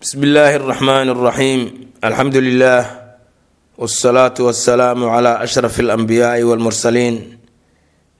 bsmi 0.00 0.22
illaahi 0.26 0.56
اraxmaan 0.60 1.08
اraxiim 1.14 1.60
alxamdu 2.06 2.38
lilah 2.40 2.84
wاsalaatu 3.80 4.40
wasalaamu 4.48 5.08
cla 5.14 5.32
ashraf 5.44 5.74
اlanbiyaai 5.84 6.42
wاlmursaliin 6.48 7.16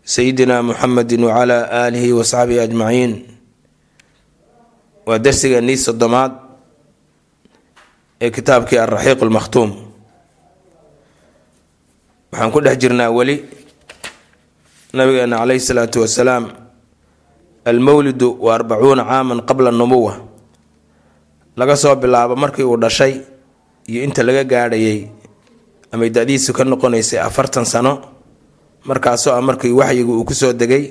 sayidina 0.04 0.62
muxamedi 0.68 1.16
wcla 1.20 1.58
aalihi 1.80 2.12
wasaxbihi 2.18 2.60
ajmaciin 2.66 3.12
waa 5.06 5.18
darsigeenii 5.24 5.76
sodomaad 5.86 6.32
ee 8.24 8.30
kitaabkii 8.36 8.78
alraxiiq 8.84 9.20
lmakhtuum 9.28 9.70
waxaan 12.32 12.50
ku 12.54 12.60
dhex 12.64 12.76
jirnaa 12.82 13.10
weli 13.16 13.36
nabigeena 14.96 15.36
caleyhi 15.40 15.60
salaatu 15.68 16.00
wasalaam 16.04 16.44
almowlidu 17.64 18.28
wa 18.44 18.54
arbacuuna 18.54 19.04
caaman 19.04 19.40
qabla 19.48 19.70
nubuwa 19.70 20.14
laga 21.61 21.75
soo 21.77 21.93
bilaabo 22.01 22.33
markii 22.43 22.65
uu 22.65 22.77
dhashay 22.83 23.13
iyo 23.89 23.99
inta 24.07 24.23
laga 24.27 24.41
gaadhayay 24.51 24.99
amay 25.93 26.09
da-diisu 26.15 26.53
ka 26.57 26.63
noqonaysay 26.65 27.19
afartan 27.21 27.65
sano 27.73 27.93
markaasoo 28.89 29.33
ah 29.37 29.41
markii 29.49 29.69
waxyigu 29.79 30.13
uu 30.17 30.25
ku 30.29 30.33
soo 30.41 30.53
degay 30.61 30.85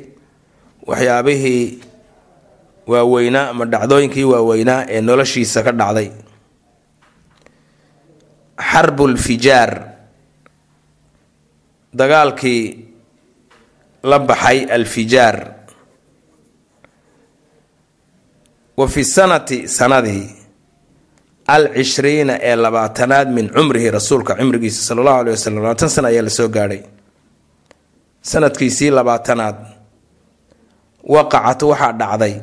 waxyaabihii 0.87 1.65
waaweynaa 2.93 3.51
ama 3.53 3.65
dhacdooyinkii 3.73 4.25
waaweynaa 4.33 4.81
ee 4.95 5.01
noloshiisa 5.09 5.63
ka 5.67 5.73
dhacday. 5.81 6.09
Xarbulfijaar 8.71 9.71
dagaalkii 11.95 12.63
la 14.05 14.19
baxay 14.19 14.65
alfijaar. 14.77 15.37
Wa 18.77 18.89
fi 18.89 19.05
sanati 19.05 19.69
sanadii 19.69 20.29
al 21.55 21.65
cishriina 21.75 22.35
ee 22.49 22.57
labaatanaad 22.65 23.29
min 23.37 23.47
cumrihi 23.57 23.91
rasuulka 23.97 24.33
cumrigiisa 24.41 24.81
sala 24.87 25.01
allahu 25.03 25.21
aleyh 25.23 25.35
wasalam 25.37 25.59
labaatan 25.63 25.89
sana 25.95 26.09
ayaa 26.13 26.23
la 26.29 26.31
soo 26.39 26.49
gaadhay. 26.57 26.83
Sanadkiisii 28.31 28.91
labaatanaad 28.99 29.57
waqacat 31.15 31.61
waxaa 31.71 31.93
dhacday 32.01 32.35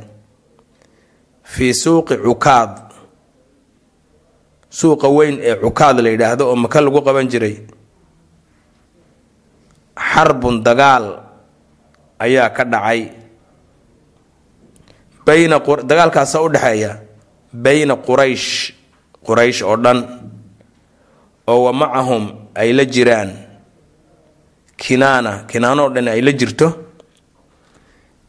fii 1.53 1.73
suuqi 1.83 2.15
cukaad. 2.25 2.73
Suuqa 4.79 5.07
weyn 5.17 5.35
ee 5.49 5.55
cukaad 5.63 5.97
la 6.03 6.09
yidhaahdo 6.13 6.43
oo 6.51 6.55
maka 6.63 6.81
lagu 6.81 6.99
qaban 7.07 7.27
jiray. 7.31 7.55
Xarbun 10.11 10.55
dagaal 10.67 11.05
ayaa 12.19 12.49
ka 12.57 12.63
dhacay 12.73 13.01
bayna 15.25 15.57
dagaalkaasa 15.89 16.41
u 16.41 16.49
dhexeeya 16.49 16.91
bayna 17.53 17.95
quraysh 18.07 18.76
quraysh 19.25 19.61
oo 19.63 19.75
dhan 19.77 19.99
oo 21.47 21.59
wa 21.65 21.71
macahum 21.73 22.23
ay 22.55 22.73
la 22.73 22.83
jiraan 22.85 23.31
kinaana. 24.77 25.45
Kinaano 25.49 25.83
oo 25.87 25.93
dhan 25.93 26.07
ay 26.07 26.21
la 26.21 26.31
jirto 26.31 26.67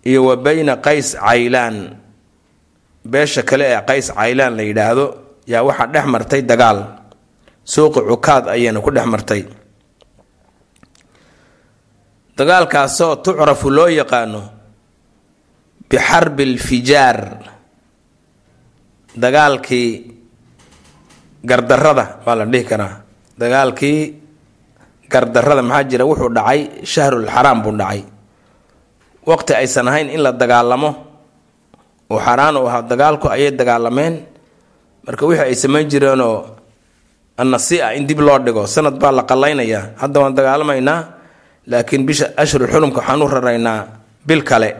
iyo 0.05 0.25
wa 0.29 0.37
bayna 0.37 0.77
qays 0.81 1.17
caylaan. 1.19 1.97
Beesha 3.05 3.43
kale 3.43 3.65
ee 3.73 3.81
qays 3.89 4.13
caylaan 4.13 4.57
la 4.57 4.63
yidhaahdo 4.65 5.05
yaa 5.47 5.63
waxaa 5.69 5.87
dhex 5.93 6.07
martay 6.07 6.43
dagaal. 6.43 6.79
Suuqi 7.65 8.01
cukaad 8.09 8.49
ayayna 8.49 8.81
ku 8.81 8.91
dhex 8.91 9.07
martay. 9.07 9.43
Dagaalkaasoo 12.37 13.17
tucrafu 13.25 13.71
loo 13.71 13.89
yaqaano 13.91 14.43
bixarbi 15.91 16.43
alfijaar 16.55 17.19
dagaalkii 19.17 19.91
gardarada 21.45 22.19
waa 22.27 22.35
la 22.37 22.45
dhihi 22.47 22.65
karaa. 22.65 22.95
Dagaalkii 23.39 24.01
gardarada 25.11 25.63
maxaa 25.63 25.85
jira? 25.91 26.05
Wuxuu 26.05 26.31
dhacay 26.35 26.61
shahrul 26.85 27.27
xaraam 27.29 27.63
buu 27.63 27.73
dhacay. 27.77 28.03
Waqti 29.27 29.53
aysan 29.55 29.89
ahayn 29.89 30.09
in 30.11 30.21
la 30.23 30.33
dagaalamo. 30.33 30.91
Oo 32.11 32.19
xaraan 32.19 32.57
u 32.57 32.67
ahaa 32.67 32.83
dagaalku 32.83 33.29
ayay 33.29 33.51
dagaalameen. 33.53 34.15
Marka 35.07 35.27
wixii 35.27 35.45
ay 35.47 35.55
samayn 35.55 35.89
jireenoo 35.89 36.45
annasi-a 37.39 37.95
in 37.95 38.07
dib 38.07 38.21
loo 38.21 38.39
dhigo. 38.39 38.67
Sanad 38.67 38.99
baa 38.99 39.13
la 39.13 39.23
qallaynayaa. 39.23 39.95
Hadda 40.01 40.21
waan 40.21 40.35
dagaalamaynaa 40.35 41.01
laakiin 41.69 42.07
bisha 42.07 42.27
ashhurul 42.37 42.69
xurumka 42.73 42.99
waxaan 43.01 43.23
u 43.23 43.29
raraynaa 43.29 43.87
bil 44.27 44.43
kale. 44.43 44.71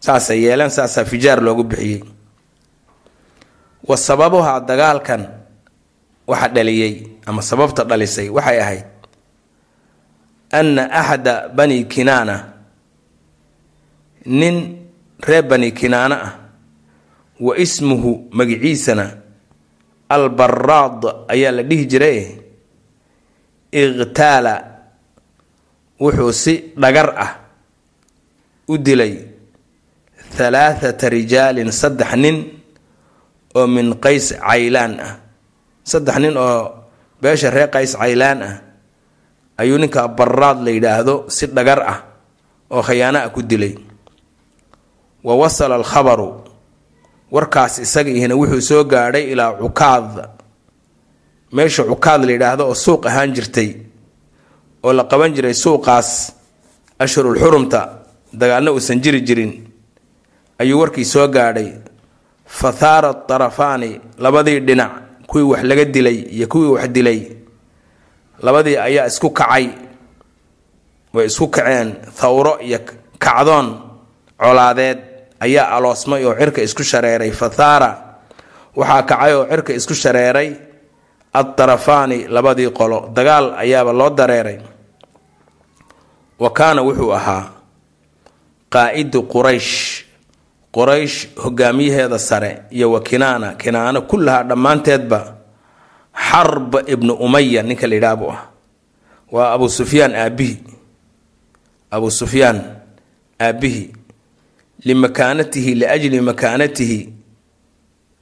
Saasay 0.00 0.40
yeeleen 0.44 0.70
saasaa 0.70 1.04
fijaar 1.04 1.40
loogu 1.44 1.64
bixiyey 1.64 2.00
wa 3.88 3.96
sababuhaa 3.96 4.60
dagaalkan 4.60 5.26
waxa 6.26 6.48
dhaliyey 6.48 7.20
ama 7.26 7.42
sababta 7.42 7.84
dhalisay 7.84 8.28
waxay 8.28 8.58
ahayd 8.60 8.86
anna 10.52 10.90
axada 10.90 11.48
bani 11.48 11.84
kinaana 11.84 12.36
nin 14.26 14.56
reer 15.22 15.42
bani 15.42 15.72
kinaana 15.72 16.16
ah 16.22 16.32
wa 17.40 17.56
ismuhu 17.58 18.28
magiciisana 18.30 19.16
albaraad 20.08 21.26
ayaa 21.32 21.52
la 21.56 21.62
dhihi 21.62 21.84
jiray 21.86 22.18
iqtaala 23.72 24.54
wuxuu 26.00 26.32
si 26.32 26.54
dhagar 26.76 27.08
ah 27.16 27.30
u 28.68 28.78
dilay 28.78 29.14
halaathata 30.38 31.08
rijaalin 31.08 31.70
saddex 31.72 32.12
nin 32.16 32.59
oo 33.54 33.66
min 33.66 33.94
qays 34.04 34.34
caylaan 34.38 34.92
ah. 35.00 35.14
Saddex 35.84 36.16
nin 36.22 36.36
oo 36.36 36.58
beesha 37.22 37.50
reer 37.50 37.68
qays 37.70 37.96
caylaan 37.96 38.38
ah 38.42 38.54
ayuu 39.60 39.78
ninka 39.78 40.08
baraad 40.08 40.58
la 40.64 40.70
yidhaahdo 40.70 41.14
si 41.28 41.46
dhagar 41.46 41.80
ah 41.92 41.98
oo 42.70 42.82
khayaano 42.82 43.18
ah 43.26 43.28
ku 43.34 43.42
dilay. 43.42 43.74
Wa 45.24 45.34
wasala 45.36 45.74
alkhabaru 45.76 46.28
warkaas 47.30 47.78
isaga 47.84 48.10
ihina 48.10 48.34
wuxuu 48.36 48.60
soo 48.60 48.84
gaadhay 48.84 49.32
ilaa 49.32 49.52
cukaad. 49.60 50.08
Meesha 51.52 51.82
cukaad 51.84 52.24
la 52.24 52.32
yidhaahdo 52.32 52.62
oo 52.70 52.74
suuq 52.74 53.06
ahaan 53.06 53.34
jirtay 53.34 53.70
oo 54.82 54.92
la 54.92 55.04
qaban 55.04 55.34
jiray 55.34 55.54
suuqaas 55.54 56.32
ashhurul 56.98 57.36
xurumta 57.38 57.80
dagaalna 58.32 58.70
uusan 58.72 59.00
jiri 59.02 59.20
jirin 59.26 59.52
ayuu 60.58 60.78
warkii 60.80 61.04
soo 61.04 61.28
gaadhay 61.28 61.68
fa 62.50 62.72
thaara 62.72 63.14
tarafaani 63.14 64.00
labadii 64.18 64.60
dhinac 64.60 64.92
kuwii 65.30 65.46
wax 65.54 65.62
laga 65.62 65.84
dilay 65.84 66.18
iyo 66.34 66.46
kuwii 66.50 66.70
wax 66.74 66.88
dilay 66.90 67.20
labadii 68.42 68.76
ayaa 68.76 69.06
isku 69.06 69.30
kacay. 69.30 69.68
Way 71.14 71.26
isku 71.26 71.48
kaceen. 71.48 71.94
Thawro 72.18 72.58
iyo 72.60 72.78
kacdoon 73.18 73.68
colaadeed 74.38 74.98
ayaa 75.40 75.68
aloosmay 75.76 76.24
oo 76.24 76.34
cirka 76.34 76.62
isku 76.62 76.82
shareeray. 76.84 77.30
Fa 77.30 77.48
thaara 77.50 77.90
waxaa 78.76 79.02
kacay 79.02 79.32
oo 79.34 79.44
cirka 79.50 79.72
isku 79.72 79.94
shareeray. 79.94 80.50
Adtarafaani 81.32 82.26
labadii 82.28 82.70
qolo. 82.70 83.10
Dagaal 83.14 83.54
ayaaba 83.58 83.92
loo 83.92 84.10
dareeray. 84.10 84.58
Wa 86.38 86.50
kaana 86.50 86.82
wuxuu 86.82 87.12
ahaa 87.14 87.44
qaa-idu 88.72 89.22
quraysh 89.22 90.04
quraysh 90.72 91.28
hogaamiyaheeda 91.36 92.18
sare 92.18 92.62
iyo 92.70 92.92
wa 92.92 93.00
kinaana 93.02 93.54
kinaano 93.54 94.02
kullahaa 94.02 94.42
dhammaanteedba 94.42 95.36
xarb 96.30 96.74
ibnu 96.86 97.12
umaya 97.14 97.62
ninka 97.62 97.86
la 97.86 97.94
yidhaha 97.94 98.16
buu 98.16 98.30
ah 98.30 98.42
waa 99.32 99.52
abu 99.52 99.68
sufyaan 99.68 100.14
aabihi 100.14 100.56
abu 101.90 102.10
sufyaan 102.10 102.58
aabihi 103.40 103.92
limakaanatihi 104.84 105.74
liajli 105.74 106.20
makaanatihi 106.20 107.12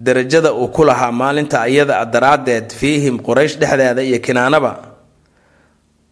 darajada 0.00 0.52
uu 0.52 0.68
ku 0.68 0.84
lahaa 0.84 1.12
maalinta 1.12 1.60
ayada 1.62 2.00
a 2.00 2.04
daraaddeed 2.06 2.72
fiihim 2.72 3.18
quraysh 3.18 3.58
dhexdeeda 3.58 4.02
iyo 4.02 4.18
kinaanaba 4.18 4.72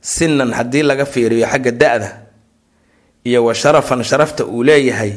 sinan 0.01 0.53
haddii 0.53 0.83
laga 0.83 1.07
fiiriyo 1.07 1.47
xagga 1.47 1.71
da-da 1.71 2.11
iyo 3.25 3.45
wa 3.45 3.55
sharafan 3.55 4.03
sharafta 4.05 4.45
uu 4.47 4.63
leeyahay 4.63 5.13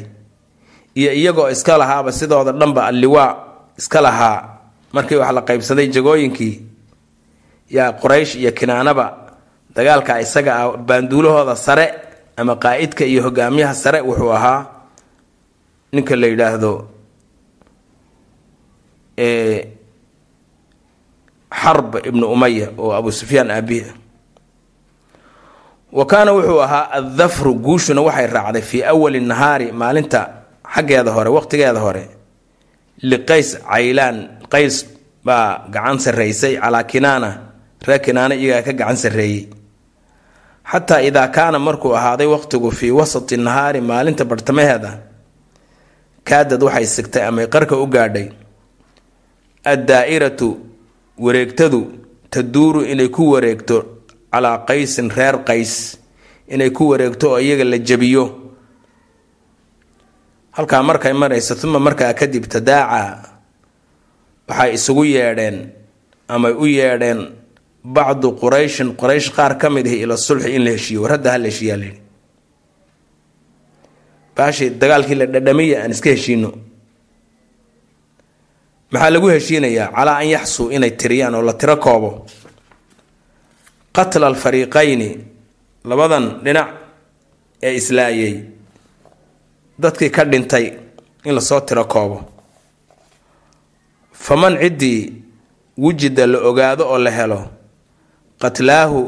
iyo 0.94 1.12
iyagoo 1.12 1.50
iska 1.50 1.78
lahaaba 1.78 2.12
sidooda 2.12 2.52
dhanba 2.52 2.86
alliwaa 2.86 3.36
iska 3.78 4.00
lahaa 4.00 4.38
markii 4.92 5.16
wax 5.16 5.30
la 5.34 5.42
qaybsaday 5.42 5.86
jagooyinkii 5.88 6.54
yaa 7.70 7.92
quraysh 7.92 8.34
iyo 8.36 8.52
kinaanaba 8.52 9.06
dagaalka 9.74 10.20
isaga 10.20 10.52
ah 10.56 10.76
baanduulahooda 10.76 11.56
sare 11.56 11.86
ama 12.36 12.54
qaa-idka 12.56 13.04
iyo 13.06 13.22
hogaamiyaha 13.22 13.74
sare 13.74 14.00
wuxuu 14.00 14.32
ahaa 14.32 14.66
ninka 15.92 16.16
la 16.16 16.26
yidhaahdo 16.26 16.72
xarb 21.62 21.96
ibnu 22.06 22.26
umaya 22.26 22.68
oo 22.78 22.92
abu 22.92 23.12
sufyaan 23.12 23.50
aabihi 23.50 23.92
wa 25.92 26.04
kaana 26.06 26.32
wuxuu 26.32 26.62
ahaa 26.62 26.90
addafru 26.98 27.54
guushuna 27.54 28.00
waxay 28.02 28.26
raacday 28.26 28.62
fii 28.62 28.82
awali 28.82 29.20
nahaari 29.20 29.72
maalinta 29.72 30.20
xaggeeda 30.74 31.10
hore 31.16 31.30
waqtigeeda 31.36 31.80
hore 31.86 32.04
liqays 33.10 33.48
caylaan 33.70 34.16
qays 34.52 34.76
baa 35.26 35.46
gacan 35.74 35.98
sarraysay 36.04 36.54
calaa 36.62 36.84
kinaana 36.92 37.30
reer 37.86 38.00
kinaana 38.06 38.34
iyagaa 38.42 38.66
ka 38.66 38.72
gacan 38.80 38.96
sarreeyey. 39.02 39.42
Xataa 40.70 41.00
idaa 41.08 41.28
kaana 41.36 41.58
markuu 41.66 41.92
ahaaday 41.98 42.28
waqtigu 42.34 42.70
fii 42.78 42.90
wasati 42.98 43.36
nahaari 43.46 43.80
maalinta 43.90 44.24
bartamaheeda 44.30 44.90
kaadad 46.28 46.62
waxay 46.66 46.86
sigtay 46.96 47.22
amay 47.28 47.46
qarka 47.54 47.74
u 47.76 47.86
gaadhay. 47.94 48.26
Addaa'iratu 49.72 50.48
wareegtadu 51.24 51.80
taduuru 52.32 52.80
inay 52.92 53.08
ku 53.16 53.22
wareegto 53.32 53.76
calaa 54.32 54.58
qaysin 54.68 55.08
reer 55.16 55.36
qays 55.48 55.72
inay 56.54 56.70
ku 56.76 56.82
wareegto 56.92 57.26
oo 57.34 57.38
iyaga 57.46 57.64
la 57.72 57.78
jabiyo 57.78 58.24
halkaa 60.56 60.82
markay 60.82 61.12
marayso 61.12 61.54
uma 61.68 61.78
markaa 61.78 62.14
kadib 62.14 62.44
tadaacaa 62.46 63.40
waxay 64.48 64.74
isugu 64.74 65.04
yeedheen 65.04 65.58
amay 66.28 66.52
u 66.52 66.66
yeedheen 66.66 67.20
bacdu 67.84 68.32
qurayshin. 68.40 68.88
Quraysh 69.00 69.30
qaar 69.36 69.58
ka 69.58 69.70
mid 69.70 69.86
ahi 69.86 70.02
ila 70.04 70.16
sulxi 70.16 70.54
in 70.56 70.64
la 70.64 70.70
heshiiyo 70.76 71.02
war 71.02 71.12
hadda 71.16 71.30
ha 71.32 71.38
la 71.38 71.48
heshiiyaa 71.48 71.76
layidhi 71.76 72.00
baashii 74.36 74.70
dagaalkii 74.80 75.14
la 75.20 75.26
dhadhamiya 75.26 75.82
aan 75.82 75.90
iska 75.90 76.10
heshiino 76.10 76.50
maxaa 78.92 79.10
lagu 79.10 79.28
heshiinayaa? 79.28 79.88
Calaa 79.96 80.16
an 80.22 80.28
yaxsuu 80.28 80.70
inay 80.70 80.90
tiriyaan 80.90 81.34
oo 81.34 81.42
la 81.42 81.52
tiro 81.54 81.76
koobo. 81.76 82.26
Qatla 83.96 84.26
alfariiqayni 84.26 85.08
labadan 85.84 86.24
dhinac 86.44 86.68
ee 87.62 87.74
islaayay 87.80 88.34
dadkii 89.82 90.10
ka 90.16 90.24
dhintay 90.24 90.66
in 91.24 91.34
la 91.34 91.40
soo 91.40 91.60
tiro 91.60 91.84
koobo. 91.84 92.18
Faman 94.12 94.54
ciddii 94.60 95.12
wujida 95.78 96.26
la 96.26 96.38
ogaado 96.48 96.84
oo 96.92 96.98
la 96.98 97.10
helo 97.10 97.40
qatlaahu 98.40 99.00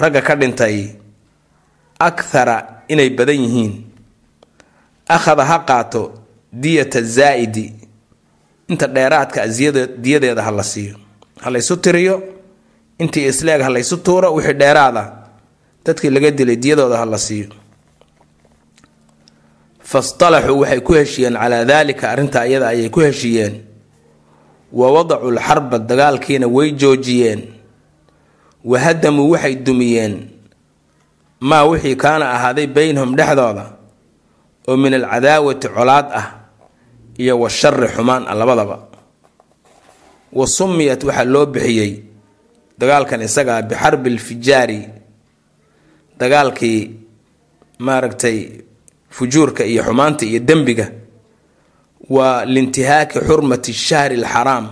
ragga 0.00 0.20
ka 0.22 0.34
dhintay 0.40 0.76
akhara 1.98 2.56
inay 2.88 3.10
badan 3.10 3.40
yihiin. 3.44 3.74
Akhada 5.08 5.44
ha 5.44 5.58
qaato 5.68 6.02
diyata 6.52 7.00
zaa'idi 7.02 7.66
inta 8.68 8.86
dheeraadka 8.86 9.40
diyadeeda 10.02 10.42
ha 10.42 10.50
la 10.50 10.62
siiyo. 10.62 10.96
Ha 11.42 11.50
laysu 11.50 11.76
tiriyo 11.76 12.22
intii 12.98 13.26
isleeg 13.30 13.60
ha 13.62 13.68
laysu 13.70 13.96
tuuro 13.96 14.34
wixii 14.34 14.54
dheeraada 14.54 15.04
dadkii 15.84 16.10
laga 16.10 16.30
dilay 16.30 16.56
diyadooda 16.56 16.96
ha 16.98 17.04
la 17.06 17.18
siiyo 17.18 17.48
fastalaxuu 19.90 20.60
waxay 20.62 20.80
ku 20.86 20.92
heshiiyeen 20.98 21.34
calaa 21.40 21.64
daalika 21.64 22.10
arrintaa 22.12 22.44
iyada 22.46 22.68
ayay 22.68 22.88
ku 22.92 23.00
heshiiyeen 23.00 23.54
wa 24.72 24.86
wadacuu 24.92 25.30
lxarba 25.36 25.78
dagaalkiina 25.78 26.46
way 26.56 26.68
joojiyeen 26.80 27.40
wa 28.64 28.76
hadamuu 28.78 29.30
waxay 29.32 29.54
dumiyeen 29.56 30.14
maa 31.40 31.64
wixii 31.64 31.96
kaana 31.96 32.30
ahaaday 32.36 32.66
beynahum 32.66 33.16
dhexdooda 33.16 33.64
oo 34.68 34.76
min 34.76 34.94
alcadaawati 34.94 35.68
colaad 35.68 36.06
ah 36.20 36.26
iyo 37.18 37.40
washari 37.40 37.88
xumaan 37.88 38.28
ah 38.28 38.34
labadaba 38.36 38.76
wa 40.32 40.46
sumiyat 40.46 41.00
waxaa 41.04 41.24
loo 41.24 41.46
bixiyey 41.46 41.92
dagaalkan 42.78 43.22
isagaa 43.24 43.62
bixarbi 43.62 44.10
lfijaari 44.10 44.80
dagaalkii 46.20 46.80
maaragtay 47.78 48.67
fujuurka 49.10 49.64
iyo 49.64 49.82
xumaanta 49.82 50.24
iyo 50.26 50.40
dembiga 50.40 50.86
waa 52.10 52.44
liintihaaki 52.44 53.18
xurmati 53.28 53.72
shahri 53.72 54.16
alxaraam. 54.16 54.66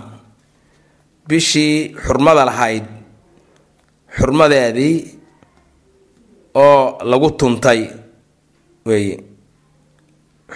Bishii 1.29 1.94
xurmada 2.06 2.44
lahayd 2.44 2.85
xurmadeedii 4.19 4.97
oo 6.55 6.99
lagu 7.11 7.31
tuntay 7.41 7.81
weeye 8.87 9.17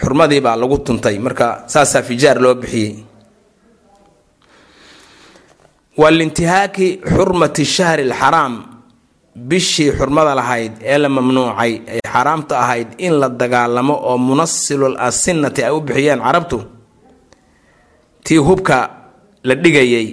xurmadii 0.01 0.41
baa 0.41 0.57
lagu 0.57 0.79
tuntay. 0.79 1.19
Marka 1.19 1.65
saasaa 1.67 2.03
fijaar 2.03 2.39
loo 2.41 2.55
bixiyey. 2.55 2.95
Waa 5.99 6.11
liintihaaki 6.11 7.01
xurmati 7.13 7.65
shahri 7.65 8.03
alxaraam 8.09 8.55
bishii 9.35 9.93
xurmada 9.99 10.35
lahayd 10.35 10.73
ee 10.83 10.99
la 10.99 11.09
mamnuucay 11.09 11.73
ay 11.93 12.01
xaaraamta 12.13 12.55
ahayd 12.65 12.89
in 12.99 13.15
la 13.21 13.29
dagaalamo 13.29 13.95
oo 14.11 14.19
munasilul 14.19 14.97
asinati 14.99 15.63
ay 15.65 15.71
u 15.71 15.81
bixiyeen 15.81 16.21
carabtu. 16.21 16.59
Tii 18.25 18.39
hubka 18.39 18.77
la 19.45 19.55
dhigayay 19.55 20.07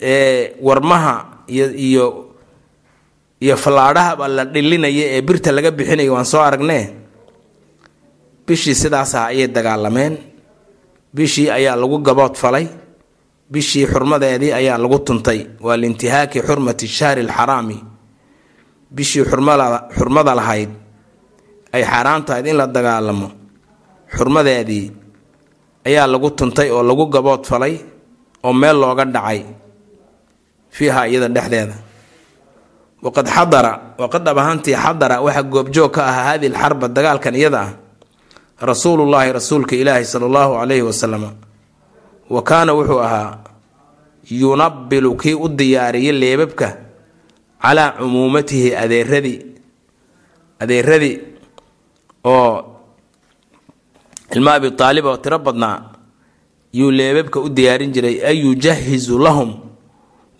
ee 0.00 0.54
warmaha 0.60 1.14
iyo 1.48 2.26
iyo 3.40 3.56
fallaadhahaba 3.56 4.28
la 4.28 4.44
dhilinaya 4.44 5.04
ee 5.16 5.22
birta 5.22 5.52
laga 5.52 5.70
bixinaya 5.70 6.12
waan 6.12 6.24
soo 6.32 6.40
aragnee. 6.48 6.84
Bishii 8.46 8.74
sidaas 8.74 9.14
ah 9.14 9.26
ayay 9.30 9.46
dagaalameen. 9.48 10.14
Bishii 11.14 11.48
ayaa 11.50 11.76
lagu 11.76 11.98
gabood 12.02 12.34
falay 12.36 12.66
bishii 13.50 13.86
xurmadeedii 13.92 14.52
ayaa 14.52 14.78
lagu 14.78 14.98
tuntay. 15.06 15.40
Waa 15.60 15.76
liintihaaki 15.76 16.38
xurmati 16.46 16.86
shahri 16.88 17.20
alxaraami. 17.26 17.78
Bishii 18.96 19.24
xurmada 19.96 20.34
lahayd 20.40 20.70
ay 21.72 21.82
xaaraam 21.90 22.22
tahayd 22.26 22.46
in 22.46 22.56
la 22.56 22.66
dagaalamo. 22.66 23.28
Xurmadeedii 24.16 24.86
ayaa 25.86 26.06
lagu 26.06 26.30
tuntay 26.38 26.70
oo 26.70 26.82
lagu 26.82 27.06
gabood 27.14 27.42
falay 27.50 27.74
oo 28.44 28.52
meel 28.52 28.76
looga 28.82 29.04
dhacay 29.04 29.40
fiiha 30.70 31.08
iyada 31.10 31.28
dhexdeeda. 31.28 31.74
Waqad 33.02 33.26
xadara 33.34 33.72
waqad 33.98 34.22
dhab 34.26 34.38
ahaantii 34.38 34.76
xadara 34.84 35.16
waxaa 35.24 35.42
goobjoog 35.52 35.90
ka 35.94 36.02
ahaa 36.10 36.24
hadihi 36.36 36.52
alxarba 36.52 36.86
dagaalkan 36.96 37.34
iyada 37.34 37.60
ah 37.66 37.70
rasuulullaahi 38.60 39.32
rasuulka 39.32 39.72
ilaahi 39.82 40.04
sala 40.04 40.26
allahu 40.28 40.52
calayhi 40.60 40.84
wasalam 40.84 41.22
wa 42.30 42.40
kaana 42.42 42.72
wuxuu 42.78 43.00
ahaa 43.06 43.38
yunabilu 44.30 45.16
kii 45.16 45.34
u 45.34 45.48
diyaariyay 45.48 46.12
leebabka 46.22 46.68
calaa 47.62 47.90
cumuumatihi 47.98 48.74
adeeradii 48.82 49.38
adeeradii 50.62 51.16
oo 52.24 52.52
ilma 54.34 54.50
abi 54.54 54.68
aalib 54.80 55.04
oo 55.06 55.16
tiro 55.16 55.38
badnaa 55.38 55.76
yuu 56.78 56.90
leebabka 56.90 57.40
u 57.40 57.48
diyaarin 57.48 57.92
jiray 57.94 58.16
ay 58.28 58.36
yujahizu 58.46 59.18
lahum 59.18 59.50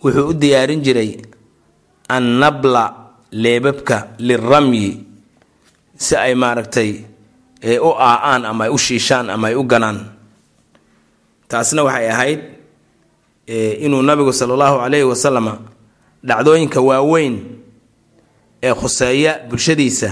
wuxuu 0.03 0.27
u 0.31 0.33
diyaarin 0.33 0.81
jiray 0.85 1.11
annabla 2.07 2.83
leebabka 3.31 3.97
liramyi 4.17 5.03
si 5.95 6.15
ay 6.15 6.33
maaragtay 6.35 6.91
u 7.83 7.91
aa-aan 8.09 8.45
ama 8.45 8.63
ay 8.65 8.71
u 8.71 8.77
shiishaan 8.77 9.29
ama 9.29 9.47
ay 9.51 9.55
u 9.55 9.63
ganaan 9.63 9.99
taasna 11.51 11.81
waxay 11.87 12.07
ahayd 12.13 12.39
inuu 13.85 14.01
nabigu 14.09 14.31
sala 14.39 14.53
allahu 14.55 14.77
calayhi 14.83 15.07
wasalama 15.11 15.53
dhacdooyinka 16.27 16.79
waaweyn 16.89 17.35
ee 18.63 18.73
khuseeya 18.81 19.31
bulshadiisa 19.49 20.09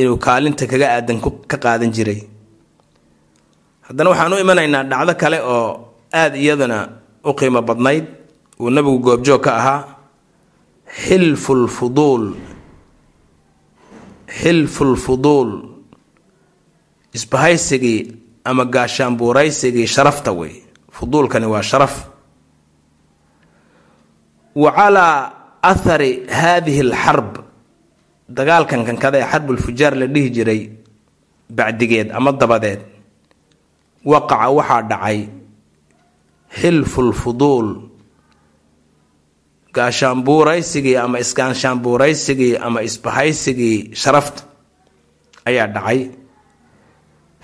inuu 0.00 0.16
kaalinta 0.26 0.64
kaga 0.70 0.86
aadan 0.96 1.18
ka 1.50 1.56
qaadan 1.64 1.90
jiray. 1.96 2.20
Haddana 3.86 4.08
waxaan 4.12 4.32
u 4.34 4.38
imanaynaa 4.44 4.82
dhacdo 4.90 5.12
kale 5.22 5.38
oo 5.54 5.68
aada 6.20 6.36
iyadana 6.44 6.78
u 7.24 7.30
qiimo 7.38 7.60
badnayd. 7.68 8.04
Uu 8.60 8.70
nabigu 8.74 8.98
goobjoog 9.06 9.40
ka 9.44 9.52
ahaa 9.60 9.80
xilfu 11.06 11.52
lfuduul 11.64 12.24
xilfu 14.40 14.82
lfuduul 14.96 15.50
isbahaysigii 17.16 18.00
ama 18.50 18.64
gaashaanbuuraysigii 18.64 19.86
sharafta 19.86 20.32
wey. 20.32 20.62
Fuduulkani 20.96 21.46
waa 21.46 21.62
sharaf. 21.62 21.94
Wa 24.54 24.70
calaa 24.72 25.32
athari 25.62 26.26
haadihi 26.38 26.80
alxarb. 26.80 27.32
Dagaalkan 28.28 28.84
kankada 28.88 29.18
ee 29.18 29.28
xarbulfujaar 29.32 29.94
la 30.00 30.06
dhihi 30.06 30.30
jiray 30.36 30.60
bacdigeed 31.50 32.10
ama 32.10 32.32
dabadeed 32.32 32.80
waqaca 34.04 34.50
waxaa 34.50 34.82
dhacay 34.82 35.18
xilfu 36.60 37.02
lfuduul 37.10 37.68
gaashaanbuuraysigii 39.74 40.96
ama 40.96 41.18
isgaanshaanbuuraysigii 41.24 42.56
ama 42.66 42.82
isbahaysigii 42.82 43.94
sharafta 43.94 44.42
ayaa 45.44 45.66
dhacay 45.66 46.00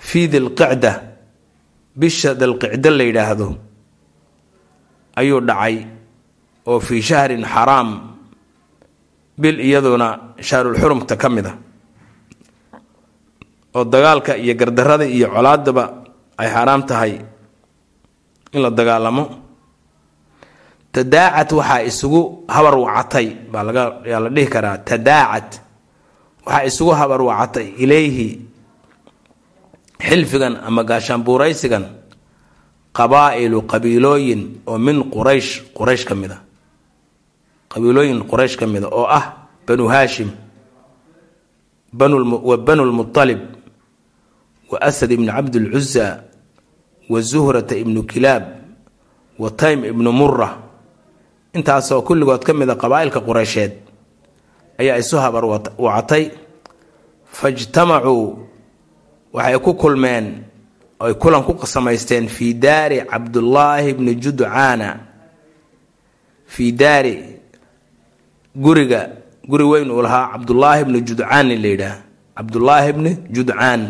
fii 0.07 0.25
dilqicda 0.33 0.91
bisha 1.99 2.31
dilqicdo 2.41 2.89
la 2.97 3.03
yidhaahdo 3.09 3.47
ayuu 5.19 5.39
dhacay 5.49 5.75
oo 6.69 6.79
fii 6.87 7.01
shahrin 7.09 7.43
xaraam 7.53 7.89
bil 9.41 9.57
iyaduna 9.67 10.07
shahrulxurumta 10.47 11.15
ka 11.21 11.27
mid 11.35 11.45
a 11.45 11.53
oo 13.75 13.83
dagaalka 13.93 14.33
iyo 14.43 14.53
gardarada 14.59 15.05
iyo 15.15 15.27
colaadaba 15.35 15.83
ay 16.41 16.47
xaaraam 16.53 16.81
tahay 16.89 17.13
in 18.53 18.61
la 18.61 18.69
dagaalamo. 18.69 19.23
Tadaacad 20.93 21.49
waxaa 21.57 21.81
isugu 21.89 22.21
habar 22.53 22.75
wacatay 22.85 23.27
baa 23.51 23.63
laga 23.67 23.83
yaa 24.11 24.21
la 24.23 24.29
dhihi 24.35 24.47
karaa 24.53 24.77
tadaacad 24.89 25.49
waxaa 26.45 26.65
isugu 26.69 26.91
habar 26.99 27.21
wacatay 27.29 27.67
ilayhi 27.83 28.27
xilfigan 30.07 30.53
ama 30.67 30.83
gaashaanbuuraysigan 30.83 31.85
qabaa'ilu 32.97 33.59
qabiilooyin 33.71 34.41
oo 34.67 34.77
min 34.77 34.97
quraysh 35.13 35.49
quraysh 35.77 36.05
ka 36.09 36.15
mid 36.15 36.31
a 36.31 36.37
qabiilooyin 37.73 38.19
quraysh 38.31 38.55
ka 38.59 38.65
mid 38.67 38.83
a 38.83 38.89
oo 38.99 39.05
ah 39.19 39.25
banu 39.67 39.87
haashim 39.87 40.29
wa 41.93 42.57
banu 42.57 42.83
lmualib 42.85 43.39
wa 44.71 44.77
asad 44.81 45.11
ibnu 45.11 45.31
cabdilcuza 45.31 46.23
wa 47.09 47.21
zuhrata 47.21 47.75
ibnu 47.75 48.03
kilaab 48.03 48.43
wa 49.39 49.49
taym 49.51 49.85
ibnu 49.85 50.11
mura 50.11 50.49
intaasoo 51.53 52.01
kulligood 52.01 52.43
ka 52.43 52.53
mid 52.53 52.69
a 52.69 52.75
qabaa'ilka 52.75 53.19
qureysheed 53.21 53.71
ayaa 54.81 54.97
isu 54.97 55.17
habar 55.17 55.45
wacatay 55.77 56.31
fajtamacuu 57.25 58.52
waxay 59.33 59.57
ku 59.59 59.73
kulmeen 59.73 60.43
oy 60.99 61.13
kulan 61.21 61.43
ku 61.43 61.53
samaysteen 61.65 62.27
fii 62.27 62.53
daari 62.53 62.97
cabdullaahi 63.11 63.93
bni 63.93 64.15
judcaana. 64.15 64.89
Fii 66.53 66.71
daari 66.71 67.15
guriga 68.55 69.09
guri 69.49 69.63
weyn 69.63 69.89
uu 69.91 70.01
lahaa 70.01 70.31
cabdullaahi 70.37 70.83
bni 70.85 70.99
judcaani 71.01 71.55
la 71.57 71.67
yidhaah. 71.67 71.97
Cabdullaahi 72.37 72.93
bni 72.93 73.11
judcaan 73.35 73.81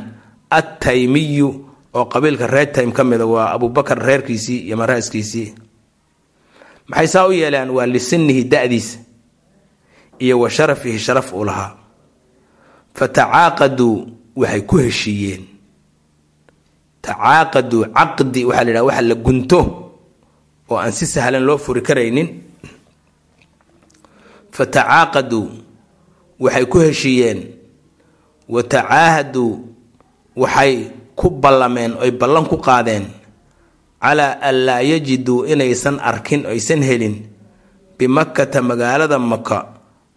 attaymiyu 0.50 1.50
oo 1.93 2.05
qabiilka 2.05 2.47
reer 2.47 2.71
taym 2.71 2.91
ka 2.91 3.03
mida 3.03 3.25
waa 3.25 3.51
abubakar 3.53 4.00
reerkiisii 4.00 4.59
iyo 4.67 4.77
maraaskiisii. 4.77 5.53
Maxay 6.88 7.07
saa 7.07 7.27
u 7.27 7.31
yeeleen 7.31 7.69
waa 7.69 7.85
lisinihi 7.85 8.43
da-diisa 8.43 8.97
iyo 10.19 10.39
wa 10.39 10.50
sharafihi 10.50 11.00
sharaf 11.00 11.33
uu 11.33 11.43
lahaa. 11.45 11.75
Fa 12.93 13.07
tacaaqaduu 13.07 14.07
waxay 14.36 14.62
ku 14.70 14.75
heshiiyeen. 14.78 15.44
Tacaaqaduu 17.04 17.84
caqdi 17.94 18.42
waxaa 18.48 18.63
la 18.63 18.70
yidhaha 18.72 18.88
waxa 18.88 19.02
la 19.10 19.16
gunto 19.16 19.60
oo 20.70 20.78
aan 20.80 20.92
si 20.92 21.06
sahlan 21.06 21.44
loo 21.48 21.58
furi 21.58 21.82
karaynin. 21.88 22.30
Fa 24.56 24.63
tacaaqaduu 24.66 25.46
waxay 26.40 26.66
ku 26.72 26.78
heshiiyeen. 26.80 27.40
Wa 28.50 28.62
tacaahaduu 28.63 29.52
waxay 30.36 30.74
ku 31.16 31.28
ballameen 31.30 31.94
oy 32.02 32.12
ballan 32.12 32.46
ku 32.48 32.58
qaadeen. 32.58 33.06
Calaa 34.04 34.40
an 34.42 34.56
laa 34.68 34.82
yajiduu 34.84 35.46
inaysan 35.48 36.00
arkin 36.00 36.46
aysan 36.46 36.84
helin. 36.84 37.16
Bimakkata 37.98 38.60
magaalada 38.62 39.20
maka 39.20 39.58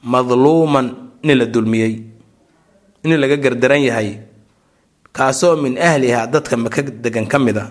madluuman 0.02 0.86
nin 1.22 1.38
la 1.38 1.46
dulmiyey 1.46 1.92
nin 3.06 3.20
laga 3.20 3.36
gardaran 3.36 3.82
yahay 3.88 4.18
kaasoo 5.16 5.56
min 5.62 5.78
ahlihaa 5.78 6.26
dadka 6.26 6.56
maka 6.56 6.82
degan 6.82 7.26
ka 7.26 7.38
mid 7.38 7.56
a 7.58 7.66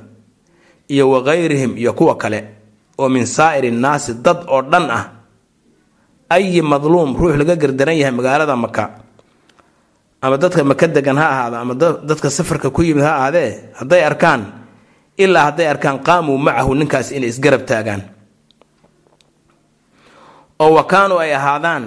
iyo 0.90 1.10
wa 1.12 1.20
kayrihim 1.24 1.78
iyo 1.78 1.94
kuwa 1.94 2.16
kale 2.18 2.40
oo 2.98 3.10
min 3.10 3.26
saa'iri 3.26 3.72
nnaasi 3.72 4.14
dad 4.26 4.46
oo 4.48 4.62
dhan 4.62 4.88
ah. 4.92 5.06
Ayi 6.30 6.62
madluum 6.62 7.14
ruux 7.16 7.38
laga 7.38 7.56
gardaran 7.56 7.94
yahay 7.98 8.12
magaalada 8.12 8.56
maka 8.58 8.84
ama 10.22 10.38
dadka 10.42 10.64
maka 10.66 10.88
degan 10.88 11.18
ha 11.22 11.26
ahaado 11.30 11.56
ama 11.62 11.74
dadka 12.10 12.30
safarka 12.34 12.74
ku 12.74 12.82
yimid 12.82 13.04
ha 13.06 13.14
ahaadee? 13.22 13.70
Hadday 13.78 14.02
arkaan 14.10 14.42
ilaa 15.18 15.46
hadday 15.54 15.68
arkaan 15.70 16.02
qaamuu 16.02 16.38
macahu 16.42 16.74
ninkaas 16.74 17.12
inay 17.14 17.30
isgarab 17.30 17.62
taagaan. 17.70 18.02
Oo 20.60 20.74
wa 20.74 20.84
kaanuu 20.88 21.20
ay 21.22 21.30
ahaadaan 21.36 21.84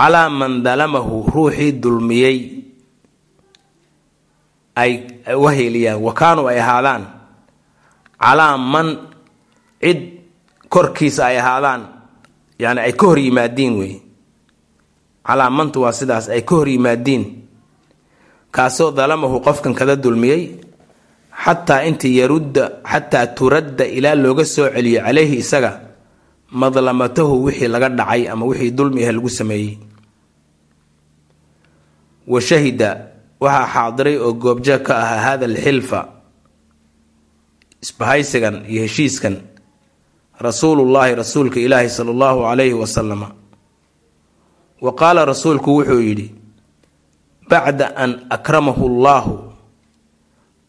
calaa 0.00 0.28
man 0.32 0.64
dalamahu 0.64 1.28
ruuxii 1.28 1.72
dulmiyey. 1.82 2.38
Ay 4.80 4.92
uga 5.36 5.50
heeliyaan 5.52 6.00
wa 6.00 6.12
kaanuu 6.16 6.48
ay 6.48 6.56
ahaadaan. 6.60 7.02
Calaa 8.16 8.56
man 8.56 8.88
cid 9.82 10.00
korkiisa 10.72 11.28
ay 11.28 11.36
ahaadaan. 11.36 11.82
Yacni 12.56 12.80
ay 12.80 12.92
ka 12.96 13.04
hor 13.12 13.18
yimaadiin 13.20 13.72
wey. 13.80 13.94
Calaa 15.26 15.50
mantu 15.52 15.84
waa 15.84 15.92
sidaas 15.92 16.32
ay 16.32 16.42
ka 16.48 16.54
hor 16.56 16.68
yimaadiin 16.72 17.24
kaasoo 18.50 18.90
dalamahu 18.96 19.44
qofkan 19.44 19.74
kada 19.76 19.94
dulmiyey 20.00 20.42
xataa 21.44 21.84
intii 21.88 22.18
yarudda 22.18 22.64
xataa 22.92 23.26
turadda 23.36 23.84
ilaa 23.86 24.14
looga 24.18 24.44
soo 24.44 24.66
celiyo 24.74 25.00
caleyhi 25.06 25.36
isaga 25.44 25.70
madlamatahu 26.50 27.44
wixii 27.46 27.68
laga 27.70 27.88
dhacay 27.88 28.26
ama 28.32 28.44
wixii 28.50 28.74
dulmi 28.74 29.06
ah 29.06 29.12
lagu 29.14 29.30
sameeyey 29.30 29.78
wa 32.26 32.40
shahida 32.40 33.06
waxaa 33.40 33.66
xaadiray 33.74 34.16
oo 34.18 34.32
goobjeeg 34.32 34.82
ka 34.82 34.96
ahaa 34.98 35.20
hada 35.20 35.46
alxilfa 35.46 36.08
isbahaysigan 37.82 38.64
iyo 38.68 38.82
heshiiskan 38.82 39.36
rasuulullaahi 40.40 41.14
rasuulka 41.14 41.60
ilaahi 41.60 41.88
sala 41.88 42.10
allahu 42.10 42.40
calayhi 42.44 42.74
wasalama 42.76 43.28
wa 44.80 44.92
qaala 44.94 45.24
rasuulku 45.24 45.76
wuxuu 45.80 46.00
yidhi 46.00 46.34
bacda 47.48 47.96
an 47.96 48.26
akramahu 48.30 48.88
llaahu 48.88 49.52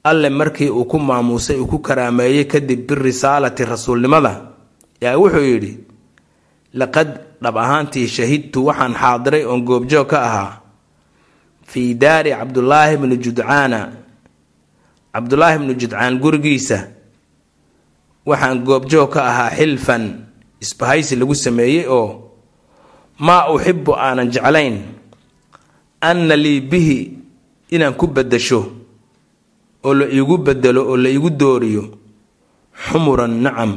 alle 0.03 0.29
markii 0.29 0.70
uu 0.70 0.86
ku 0.86 1.00
maamuusay 1.00 1.60
uu 1.60 1.67
ku 1.67 1.79
karaameeyey 1.79 2.46
kadib 2.48 2.88
birisaalati 2.88 3.65
rasuulnimada 3.65 4.41
yaa 5.01 5.17
wuxuu 5.17 5.43
yidhi 5.43 5.77
laqad 6.74 7.20
dhab 7.43 7.58
ahaantii 7.58 8.08
shahidtu 8.08 8.65
waxaan 8.65 8.93
xaadiray 8.96 9.43
oon 9.46 9.62
goobjoog 9.67 10.08
ka 10.08 10.20
ahaa 10.24 10.61
fii 11.72 11.94
daari 11.96 12.32
cabdulaahi 12.36 12.98
bni 13.00 13.16
judcaana 13.24 13.80
cabdulaahi 15.13 15.58
bni 15.63 15.74
judcaan 15.80 16.20
gurigiisa 16.24 16.78
waxaan 18.25 18.60
goobjoog 18.68 19.10
ka 19.13 19.20
ahaa 19.30 19.50
xilfan 19.58 20.04
isbahaysi 20.63 21.16
lagu 21.16 21.36
sameeyey 21.36 21.86
oo 21.88 22.08
maa 23.25 23.48
uxibu 23.54 23.92
aanan 23.96 24.30
jeclayn 24.34 24.75
anna 26.01 26.36
lii 26.36 26.60
bihi 26.62 26.98
inaan 27.74 27.94
ku 28.00 28.08
beddasho 28.08 28.62
oo 29.84 29.94
la 29.94 30.06
iigu 30.06 30.38
bedelo 30.38 30.82
oo 30.92 30.98
la 30.98 31.10
iigu 31.10 31.30
dooriyo 31.30 31.84
xumuran 32.86 33.34
nacam 33.44 33.72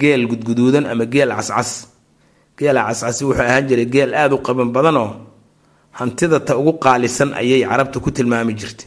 geel 0.00 0.26
gudguduudan 0.30 0.86
ama 0.86 1.04
geel 1.08 1.30
cascas. 1.36 1.88
Geela 2.58 2.84
cascasi 2.90 3.24
wuxuu 3.24 3.42
ahaan 3.42 3.66
jiray 3.68 3.86
geel 3.86 4.10
aada 4.14 4.34
u 4.34 4.42
qaban 4.46 4.70
badanoo 4.74 5.10
hantida 5.98 6.38
ta 6.46 6.52
ugu 6.60 6.72
qaalisan 6.84 7.30
ayay 7.40 7.62
carabta 7.68 7.98
ku 8.04 8.10
tilmaami 8.16 8.54
jirtay. 8.60 8.86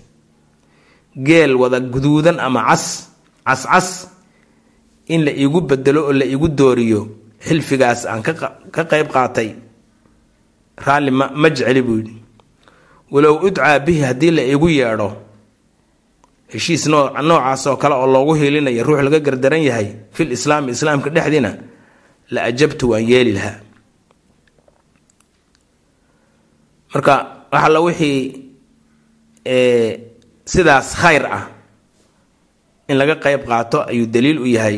Geel 1.25 1.53
wada 1.61 1.79
guduudan 1.93 2.37
ama 2.39 2.61
cas 2.69 2.85
cascas 3.47 3.89
in 5.13 5.21
la 5.25 5.31
iigu 5.31 5.59
bedelo 5.69 6.01
oo 6.07 6.13
la 6.19 6.25
iigu 6.25 6.47
dooriyo 6.59 7.01
xilfigaas 7.45 8.05
aan 8.11 8.21
ka 8.75 8.83
qayb 8.91 9.07
qaatay. 9.15 9.49
Raalli 10.85 11.11
ma 11.11 11.47
jecli 11.57 11.81
buu 11.87 11.97
yidhi. 11.99 12.15
Walow 13.11 13.35
udcaa 13.47 13.79
bihi 13.85 14.01
haddii 14.07 14.31
la 14.37 14.41
iigu 14.51 14.67
yeedho 14.79 15.09
heshiis 16.53 16.83
noocaas 16.87 17.63
oo 17.67 17.75
kale 17.81 17.95
oo 17.95 18.07
loogu 18.13 18.33
hiilinaya 18.39 18.83
ruux 18.87 18.99
laga 19.05 19.19
gardaran 19.19 19.63
yahay 19.69 19.87
fil 20.15 20.31
islaami 20.35 20.71
islaamka 20.75 21.09
dhexdiina 21.15 21.51
la 22.33 22.39
ajabtu 22.49 22.89
waan 22.91 23.03
yeeli 23.11 23.31
lahaa 23.37 23.59
marka 26.93 27.13
wax 27.51 27.63
alla 27.65 27.79
wixii 27.79 28.19
sidaas 30.45 30.95
khayr 31.01 31.25
ah. 31.25 31.43
In 32.89 32.98
laga 32.98 33.15
qayb 33.24 33.41
qaato 33.50 33.77
ayuu 33.89 34.05
daliil 34.13 34.39
u 34.39 34.45
yahay 34.45 34.77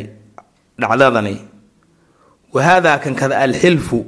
dhacdadani. 0.80 1.36
Wa 2.54 2.62
haadaa 2.64 2.98
kan 3.04 3.16
kada 3.16 3.40
alxilfu 3.40 4.06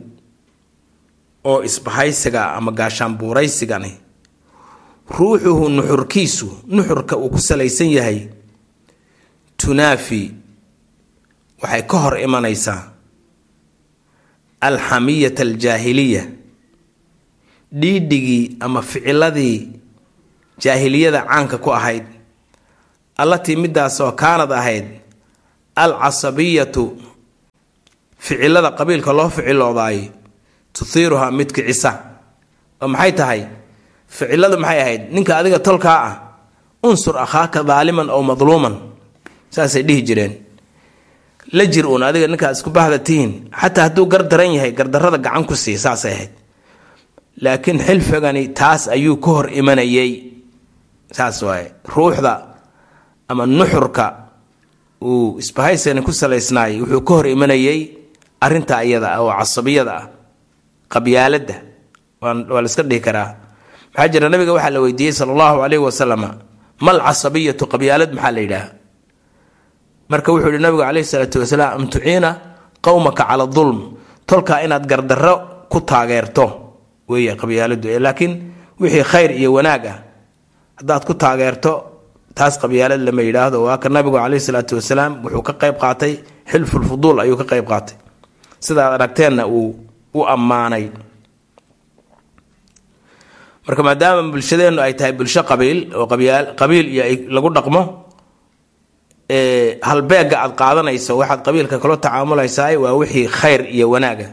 oo 1.45 1.63
isbahaysiga 1.63 2.53
ama 2.57 2.71
gaashaanbuuraysigani 2.71 3.91
ruuxuhu 5.17 5.69
nuxurkiisu 5.69 6.47
nuxurka 6.67 7.17
uu 7.17 7.29
ku 7.29 7.37
salaysan 7.37 7.89
yahay 7.97 8.29
tunaafi 9.57 10.21
waxay 11.61 11.81
ka 11.89 11.97
hor 11.97 12.15
imanaysaa 12.25 12.81
alxamiyata 14.61 15.41
aljaahiliya 15.43 16.23
dhiidhigii 17.81 18.57
ama 18.59 18.81
ficiladii 18.81 19.57
jaahiliyada 20.63 21.25
caanka 21.29 21.57
ku 21.57 21.71
ahayd 21.79 22.05
allatii 23.17 23.55
midaasoo 23.55 24.11
kaanad 24.11 24.51
ahayd 24.51 24.85
alcasabiyatu 25.75 26.83
ficilada 28.19 28.71
qabiilka 28.71 29.13
loo 29.13 29.29
ficiloodaay 29.29 29.99
tuhiiruhaa 30.75 31.31
mid 31.31 31.49
kicisa 31.55 31.91
oo 32.81 32.87
maxay 32.87 33.11
tahay? 33.11 33.41
Ficiladu 34.07 34.57
maxay 34.57 34.79
ahayd? 34.81 35.01
Ninka 35.11 35.37
adiga 35.39 35.59
tolkaa 35.59 35.99
ah 36.09 36.15
unsur 36.83 37.15
akhaaka 37.25 37.63
daaliman 37.63 38.09
ow 38.09 38.21
madluuman. 38.21 38.75
Saasay 39.49 39.83
dhihi 39.87 40.01
jireen. 40.07 40.33
La 41.53 41.63
uun 41.63 42.03
adiga 42.03 42.27
ninkaa 42.27 42.51
isku 42.51 42.69
bahda 42.69 42.99
tihiin. 42.99 43.49
Xataa 43.51 43.83
hadduu 43.87 44.05
gardaran 44.05 44.51
yahay 44.57 44.71
gardarrada 44.71 45.17
gacan 45.17 45.43
ku 45.45 45.55
sii 45.55 45.77
saasay 45.77 46.13
ahayd 46.13 46.31
laakiin 47.43 47.79
xilfigani 47.87 48.43
taas 48.59 48.87
ayuu 48.87 49.17
ka 49.23 49.29
hor 49.31 49.47
imanayay. 49.49 50.11
Saas 51.11 51.41
waaye 51.43 51.71
ruuxda 51.93 52.33
ama 53.29 53.45
nuxurka 53.45 54.05
uu 55.01 55.37
isbahaysigani 55.39 56.01
ku 56.01 56.11
salaysnaayay 56.11 56.81
wuxuu 56.81 57.01
ka 57.07 57.13
hor 57.13 57.27
imanayay 57.27 57.79
arrintaa 58.41 58.83
iyada 58.87 59.07
ah 59.15 59.21
oo 59.23 59.31
casabiyada 59.39 59.91
ah 60.01 60.05
qabyaaladda. 60.93 61.55
Waa 62.21 62.61
la 62.63 62.67
iska 62.69 62.83
dhihi 62.83 63.01
karaa. 63.05 63.29
Maxaa 63.93 64.07
jira 64.11 64.29
nabiga 64.29 64.53
waxaa 64.55 64.73
la 64.75 64.79
weydiiyey 64.83 65.13
sala 65.13 65.31
allahu 65.35 65.57
calayhi 65.63 65.83
wasalama 65.87 66.29
mal 66.81 66.99
casabiyatu 67.07 67.63
qabyaalad? 67.73 68.11
Maxaa 68.15 68.31
la 68.35 68.41
yidhaah 68.41 68.67
marka 70.09 70.29
wuxuu 70.31 70.51
yihi 70.53 70.61
nabigu 70.65 70.81
calayhi 70.87 71.05
salaatu 71.11 71.37
wasalaam 71.43 71.71
am 71.81 71.83
tuciina 71.89 72.29
qowmaka 72.85 73.23
cala 73.29 73.45
dulm 73.47 73.97
tolkaa 74.29 74.59
inaad 74.65 74.85
gardarro 74.91 75.35
ku 75.71 75.79
taageerto 75.81 76.45
weeye 77.09 77.33
qabyaaladu 77.41 77.87
laakiin 78.05 78.33
wixii 78.81 79.03
khayr 79.11 79.31
iyo 79.39 79.49
wanaag 79.57 79.83
ah 79.93 79.97
haddaad 80.79 81.03
ku 81.07 81.13
taageerto 81.23 81.73
taas 82.37 82.55
qabyaalad 82.61 82.99
lama 83.07 83.21
yidhaahdo. 83.27 83.57
Waa 83.67 83.77
ka 83.83 83.87
nabigu 83.89 84.17
calayhi 84.19 84.43
salaatu 84.47 84.73
wasalaam 84.79 85.13
wuxuu 85.23 85.41
ka 85.47 85.53
qayb 85.61 85.75
qaatay 85.83 86.13
xilfulfuduul 86.51 87.19
ayuu 87.23 87.37
ka 87.41 87.45
qayb 87.51 87.65
qaatay. 87.71 87.95
Sidaad 88.65 88.91
aragteenna 88.97 89.43
uu 89.47 89.69
u 90.13 90.19
ammaanay. 90.33 90.85
Marka 93.67 93.81
maadaama 93.87 94.21
bulshadeennu 94.33 94.81
ay 94.85 94.93
tahay 94.99 95.13
bulsho 95.19 95.41
qabiil 95.51 95.79
oo 95.99 96.05
qabiil 96.61 96.85
iyo 96.95 97.03
lagu 97.35 97.49
dhaqmo 97.55 97.81
halbeega 99.89 100.37
aad 100.43 100.53
qaadanayso 100.61 101.11
waxaad 101.21 101.41
qabiilka 101.47 101.75
kula 101.81 101.97
tacaamulaysaa 102.05 102.77
waa 102.83 102.93
wixii 102.99 103.27
khayr 103.39 103.61
iyo 103.75 103.85
wanaaga 103.93 104.27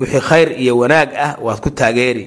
wixii 0.00 0.20
khayr 0.20 0.48
iyo 0.62 0.78
wanaag 0.78 1.10
ah 1.16 1.32
waad 1.44 1.60
ku 1.60 1.70
taageeri. 1.70 2.24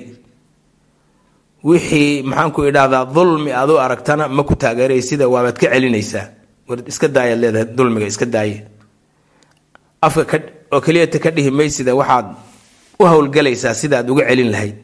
Wixii 1.64 2.24
maxaanku 2.24 2.66
idhahdaa 2.70 3.06
dulmi 3.06 3.52
aad 3.54 3.70
u 3.70 3.78
aragtana 3.80 4.28
ma 4.28 4.44
ku 4.44 4.56
taageeray 4.56 5.02
sida 5.02 5.28
waabaad 5.30 5.58
ka 5.62 5.68
celinaysaa. 5.74 6.28
War 6.68 6.80
iska 6.88 7.08
daayaad 7.08 7.40
leedahay 7.40 7.66
dulmiga 7.78 8.08
iska 8.08 8.26
daaye. 8.26 8.66
Afka 10.02 10.40
oo 10.74 10.82
keliyata 10.82 11.20
ka 11.20 11.30
dhihi 11.32 11.52
maysida 11.52 11.96
waxaad 11.96 12.28
u 13.00 13.04
howlgelaysaa 13.06 13.74
sidaad 13.74 14.10
uga 14.10 14.26
celin 14.30 14.52
lahayd. 14.52 14.76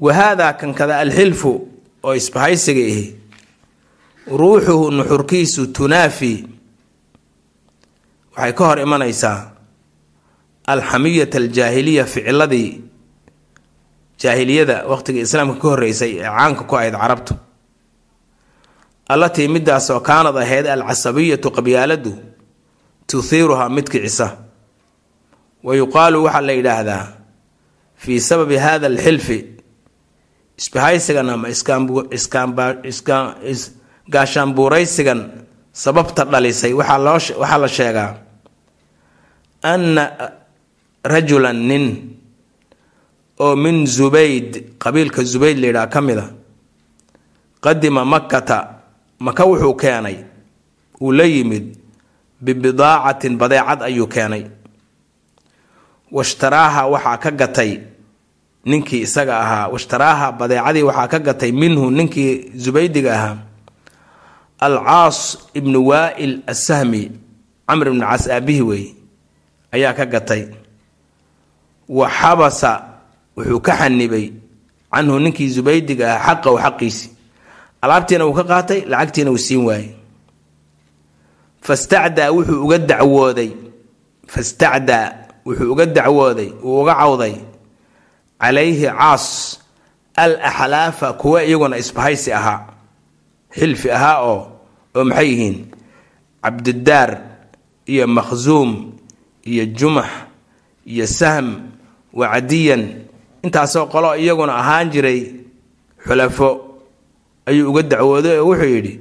Wahaadaa 0.00 0.52
kankada 0.52 0.98
alxilfu 0.98 1.68
oo 2.04 2.14
isbahaysiga 2.14 2.80
ihi 2.80 3.06
ruuxuhu 4.30 4.90
nuxurkiisu 4.90 5.66
tunaafi. 5.72 6.34
Waxay 8.36 8.52
ka 8.52 8.64
hor 8.66 8.78
imanaysaa 8.80 9.51
alxamiyata 10.66 11.38
aljaahiliya 11.38 12.04
ficiladii 12.04 12.80
jaahiliyada 14.22 14.84
waqtiga 14.86 15.20
islaamka 15.20 15.60
ka 15.60 15.68
horeysay 15.68 16.12
ee 16.18 16.22
caanka 16.22 16.62
ku 16.64 16.76
ahayd 16.76 16.94
carabtu. 16.94 17.34
Allatii 19.08 19.48
midaasoo 19.48 20.00
kaanad 20.00 20.36
ahayd 20.36 20.66
alcasabiyatu 20.66 21.50
qabyaaladu 21.50 22.12
tuhiiruhaa 23.10 23.68
mid 23.68 23.86
kicisa 23.90 24.36
wa 25.62 25.74
yuqaalu 25.76 26.24
waxaa 26.24 26.40
la 26.46 26.52
yidhaahdaa 26.52 27.06
fii 27.96 28.20
sababi 28.20 28.56
hada 28.56 28.86
alxilfi 28.86 29.38
isbahaysigan 30.58 31.30
ama 31.30 31.48
gaashaanbuuraysigan 34.10 35.20
sababta 35.72 36.24
dhalisay 36.24 36.72
waxaa 36.72 37.58
la 37.58 37.68
sheegaa 37.68 38.10
rajulan 41.04 41.56
nin 41.68 41.86
oo 43.38 43.56
min 43.56 43.86
zubayd 43.86 44.78
qabiilka 44.78 45.22
zubayd 45.24 45.58
layidhaha 45.58 45.86
ka 45.92 46.00
mid 46.00 46.18
a 46.18 46.26
qadima 47.64 48.04
makkata 48.04 48.58
maka 49.18 49.42
wuxuu 49.46 49.74
keenay 49.74 50.16
uu 51.00 51.12
la 51.12 51.24
yimid 51.26 51.76
bibidaacatin 52.42 53.38
badeecad 53.38 53.82
ayuu 53.86 54.06
keenay. 54.10 54.44
Washtaraaha 56.12 56.86
waxaa 56.92 57.16
ka 57.22 57.30
gatay 57.30 57.80
ninkii 58.66 59.00
isaga 59.06 59.38
ahaa 59.40 59.66
washtaraaha 59.72 60.32
badeecadii 60.38 60.82
waxaa 60.82 61.08
ka 61.08 61.18
gatay 61.18 61.50
minhu 61.52 61.90
ninkii 61.90 62.52
zubaydiga 62.58 63.10
ahaa 63.14 63.36
alcaas 64.60 65.38
ibnu 65.54 65.78
waa'il 65.90 66.42
assahmi 66.46 67.10
camr 67.68 67.86
ibnu 67.90 68.04
cas 68.06 68.28
aabihi 68.28 68.62
wey 68.62 68.84
ayaa 69.74 69.94
ka 69.98 70.04
gatay 70.06 70.42
wa 71.96 72.06
xabasa 72.18 72.72
wuxuu 73.36 73.60
ka 73.66 73.72
xanibay 73.80 74.26
canhu 74.92 75.16
ninkii 75.24 75.48
zubaydiga 75.54 76.06
ahaa 76.16 76.36
xaqahu 76.40 76.56
xaqiisi. 76.64 77.06
Alaabtiina 77.82 78.24
uu 78.26 78.32
ka 78.38 78.44
qaatay 78.50 78.80
lacagtiina 78.90 79.30
uu 79.34 79.38
siin 79.46 79.62
waayey. 79.68 79.90
Fastacdaa 81.66 82.30
wuxuu 82.36 82.64
uga 82.64 82.78
dacwooday. 82.78 83.50
Fastacdaa 84.32 85.06
wuxuu 85.46 85.72
uga 85.72 85.86
dacwooday 85.96 86.50
uu 86.64 86.80
uga 86.82 86.94
cawday. 87.00 87.34
Calayhi 88.40 88.86
caas 88.98 89.58
al 90.16 90.34
axlaafa 90.42 91.12
kuwa 91.20 91.44
iyaguna 91.44 91.76
isbahaysi 91.78 92.32
ahaa 92.32 92.60
xilfi 93.54 93.90
ahaa 93.90 94.18
oo 94.30 94.40
oo 94.96 95.04
maxay 95.04 95.28
yihiin? 95.30 95.56
Cabdidaar 96.42 97.10
iyo 97.86 98.06
makhsuum 98.06 98.70
iyo 99.50 99.64
jumax 99.66 100.10
iyo 100.86 101.06
sahm 101.06 101.46
wa 102.18 102.26
cadiyan. 102.32 102.82
Intaasoo 103.42 103.86
qolo 103.92 104.14
iyaguna 104.16 104.54
ahaan 104.60 104.90
jiray 104.92 105.20
xulafo 106.06 106.48
ayuu 107.46 107.70
uga 107.70 107.82
dacwooday 107.82 108.38
oo 108.38 108.46
wuxuu 108.50 108.70
yidhi 108.74 108.94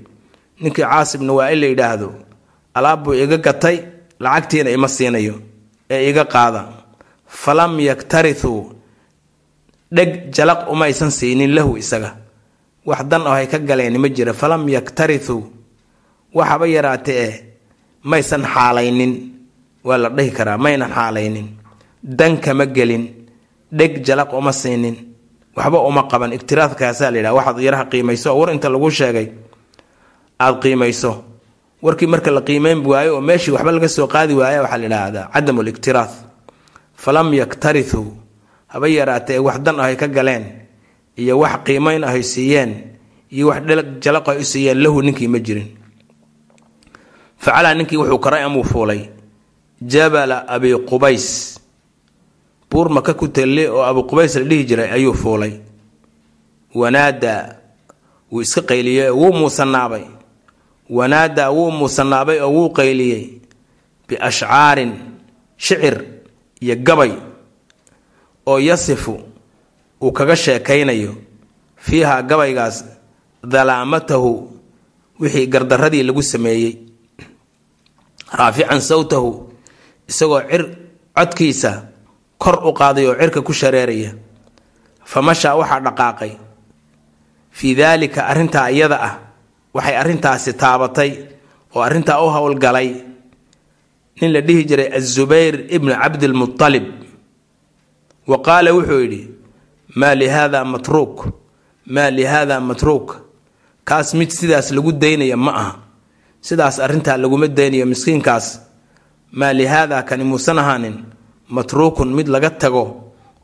ninkii 0.62 0.82
caas 0.84 1.15
ibnu 1.15 1.36
waa-il 1.38 1.60
la 1.62 1.67
yidhaahdo 1.67 2.10
alaab 2.74 3.04
buu 3.04 3.13
iga 3.13 3.38
gatay 3.38 3.78
lacagtiina 4.19 4.69
ima 4.69 4.88
siinayo 4.88 5.36
ee 5.89 6.10
iga 6.10 6.26
qaada 6.26 6.62
falam 7.28 7.80
yaktarithuu 7.80 8.62
dheg 9.95 10.32
jalaq 10.36 10.60
umaysan 10.74 11.12
siinin 11.12 11.52
lahu 11.56 11.78
isaga. 11.78 12.12
Wax 12.86 13.04
dan 13.12 13.21
oo 13.28 13.34
hay 13.38 13.47
ka 13.47 13.60
galeen 13.60 13.97
ma 14.02 14.10
jira. 14.10 14.34
Falam 14.34 14.63
yaktarithuu 14.69 15.43
waxaba 16.34 16.65
yaraate 16.67 17.13
eh 17.28 17.34
maysan 18.04 18.43
xaalaynin. 18.54 19.13
Waa 19.84 19.97
la 19.97 20.10
dhihi 20.10 20.32
karaa 20.38 20.58
maynan 20.58 20.89
xaalaynin 20.97 21.47
dan 22.03 22.37
kama 22.41 22.65
gelin 22.65 23.07
dheg 23.71 24.03
jalaq 24.05 24.33
uma 24.33 24.51
siinin 24.51 24.95
waxba 25.55 25.79
uma 25.79 26.03
qaban. 26.07 26.33
Igtiraadkaasaa 26.33 27.11
la 27.11 27.17
yidhaha 27.17 27.35
waxaad 27.35 27.59
yaraha 27.59 27.85
qiimayso 27.85 28.29
oo 28.33 28.39
war 28.39 28.51
inta 28.53 28.69
lagu 28.69 28.89
sheegay 28.91 29.27
aada 30.39 30.59
qiimayso. 30.59 31.23
Warkii 31.81 32.07
marka 32.07 32.31
la 32.31 32.41
qiimeyn 32.41 32.85
waayo 32.85 33.15
oo 33.17 33.21
meeshii 33.21 33.51
waxba 33.51 33.71
laga 33.71 33.87
soo 33.89 34.07
qaadi 34.07 34.33
waaya 34.33 34.61
waxaa 34.61 34.77
la 34.77 34.83
yidhaahdaa 34.85 35.29
cadamu 35.33 35.61
liktiraad 35.63 36.11
falam 36.95 37.33
yaktarithuu 37.33 38.07
haba 38.67 38.87
yaraatee 38.87 39.39
wax 39.39 39.59
dan 39.59 39.79
ahay 39.79 39.95
ka 39.97 40.07
galeen 40.07 40.45
iyo 41.17 41.39
wax 41.39 41.63
qiimeyn 41.65 42.03
ahay 42.03 42.23
siiyeen 42.23 42.71
iyo 43.31 43.47
wax 43.47 43.61
jalaq 44.03 44.27
ay 44.29 44.37
u 44.39 44.43
siiyeen 44.45 44.77
lahu 44.83 45.01
ninkii 45.01 45.27
ma 45.27 45.39
jirin. 45.39 45.67
Facalaa 47.37 47.73
ninkii 47.73 47.97
wuxuu 47.97 48.19
koray 48.19 48.43
amuu 48.43 48.63
fuulay. 48.63 49.09
Jabala 49.81 50.45
abi 50.47 50.73
qubays 50.85 51.57
buur 52.71 52.88
maka 52.89 53.13
ku 53.13 53.27
talle 53.27 53.67
oo 53.69 53.84
abu 53.84 54.03
qubays 54.07 54.36
la 54.36 54.43
dhihi 54.47 54.63
jiray 54.65 54.89
ayuu 54.91 55.13
fuulay. 55.13 55.53
Wanaadaa 56.75 57.55
wuu 58.31 58.41
iska 58.41 58.62
qayliyey 58.62 59.10
oo 59.12 59.15
wuu 59.19 59.34
muusanaabay 59.34 60.05
wanaadaa 60.89 61.51
wuu 61.51 61.71
muusanaabay 61.71 62.39
oo 62.39 62.51
wuu 62.55 62.69
qayliyey 62.69 63.23
biashcaarin 64.07 64.93
shicir 65.57 65.95
iyo 66.63 66.75
gabay 66.75 67.12
oo 68.47 68.60
yasifu 68.60 69.19
uu 70.01 70.12
kaga 70.12 70.36
sheekaynayo. 70.36 71.15
Fiiha 71.81 72.21
gabaygaas 72.23 72.86
dalaamatahu 73.43 74.31
wixii 75.19 75.47
gardaradii 75.47 76.03
lagu 76.03 76.23
sameeyey. 76.23 76.77
Raafican 78.31 78.79
sawtahu 78.81 79.49
isagoo 80.07 80.41
cir 80.49 80.63
codkiisa 81.15 81.71
kor 82.43 82.58
u 82.67 82.71
qaaday 82.80 83.06
oo 83.10 83.15
cirka 83.19 83.41
ku 83.47 83.54
shareeraya. 83.54 84.12
Fa 85.12 85.19
mashaa 85.27 85.56
waxaa 85.60 85.80
dhaqaaqay. 85.86 86.32
Fii 87.58 87.73
daalika 87.80 88.21
arrintaa 88.32 88.69
iyada 88.75 88.97
ah 89.08 89.13
waxay 89.75 89.95
arrintaasi 90.01 90.51
taabatay 90.62 91.12
oo 91.75 91.82
arrintaa 91.88 92.19
u 92.25 92.27
howlgalay. 92.36 92.89
Nin 94.21 94.32
la 94.34 94.41
dhihi 94.47 94.63
jiray 94.69 94.89
azubayr 94.97 95.56
ibnu 95.75 95.91
cabdilmutalib 96.01 96.86
wa 98.30 98.38
qaala 98.45 98.69
wuxuu 98.75 98.99
yidhi 99.04 99.21
maa 99.99 100.15
lihaada 100.15 100.60
matruuk? 100.65 101.15
Maa 101.93 102.10
lihaada 102.17 102.60
matruuk? 102.69 103.08
Kaas 103.88 104.13
mid 104.13 104.30
sidaas 104.30 104.67
lagu 104.75 104.91
daynaya 104.93 105.38
ma 105.38 105.51
aha. 105.62 105.71
Sidaas 106.41 106.80
arrintaa 106.80 107.17
laguma 107.17 107.47
daynayo 107.47 107.86
miskiinkaas. 107.86 108.47
Maa 109.39 109.54
lihaada 109.60 109.97
kani 110.04 110.23
muusan 110.23 110.60
ahaanin 110.60 110.97
matruukun 111.55 112.09
mid 112.17 112.27
laga 112.33 112.49
tago 112.61 112.83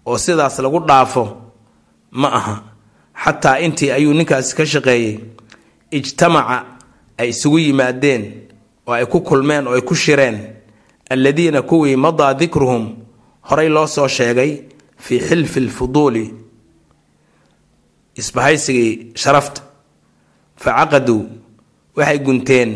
oo 0.08 0.18
sidaas 0.18 0.56
lagu 0.64 0.80
dhaafo 0.90 1.24
ma 2.22 2.28
aha. 2.40 2.56
Xataa 3.24 3.60
intii 3.66 3.92
ayuu 3.98 4.14
ninkaasi 4.14 4.56
ka 4.58 4.64
shaqeeyey. 4.66 5.20
Ijtamaca 5.98 6.58
ay 7.20 7.30
isugu 7.34 7.60
yimaadeen 7.60 8.24
oo 8.88 8.94
ay 8.94 9.06
ku 9.12 9.20
kulmeen 9.28 9.68
oo 9.68 9.76
ay 9.78 9.82
ku 9.82 9.96
shireen. 9.96 10.38
Alladiina 11.14 11.62
kuwii 11.70 11.96
madaa 11.96 12.34
dikruhum 12.40 12.84
horay 13.50 13.70
loo 13.70 13.88
soo 13.88 14.08
sheegay 14.08 14.52
fii 15.04 15.20
xilfi 15.28 15.60
lfuduuli 15.68 16.26
isbahaysigii 18.16 19.12
sharafta. 19.16 19.62
Fa 20.62 20.72
caqaduu 20.78 21.22
waxay 21.98 22.20
gunteen 22.26 22.72